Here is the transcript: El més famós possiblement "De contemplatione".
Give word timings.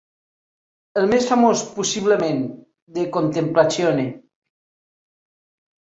El 1.01 1.05
més 1.11 1.27
famós 1.31 1.61
possiblement 1.75 2.41
"De 2.97 3.07
contemplatione". 3.19 4.09